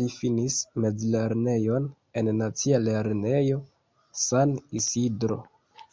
[0.00, 1.90] Li finis mezlernejon
[2.22, 3.62] en Nacia Lernejo
[4.28, 5.44] San Isidro.